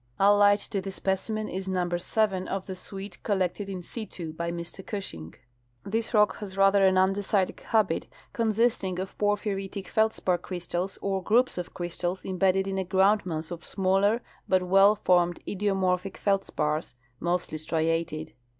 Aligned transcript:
Allied 0.19 0.57
to 0.57 0.81
this 0.81 0.95
specimen 0.95 1.47
is 1.47 1.69
number 1.69 1.99
7'' 1.99 2.47
of 2.47 2.65
the 2.65 2.73
suite 2.73 3.21
collected 3.21 3.69
in 3.69 3.83
situ 3.83 4.33
by 4.33 4.51
Mr 4.51 4.83
Cushing. 4.83 5.35
This 5.85 6.11
rock 6.11 6.37
has 6.37 6.57
rather 6.57 6.83
an 6.87 6.95
andesitic 6.97 7.59
habit, 7.59 8.07
consisting 8.33 8.97
of 8.97 9.15
porphyritic 9.19 9.87
feldspar 9.87 10.39
crys 10.39 10.67
tals 10.67 10.97
or 11.03 11.21
groups 11.21 11.59
of 11.59 11.75
crystals 11.75 12.23
imbedded 12.25 12.67
in 12.67 12.79
a 12.79 12.83
groundmass 12.83 13.51
of 13.51 13.63
smaller, 13.63 14.23
but 14.49 14.63
well 14.63 14.95
formed 14.95 15.39
idiomorphic 15.47 16.17
feldspars, 16.17 16.95
niostl}^ 17.21 17.59
striated. 17.59 18.33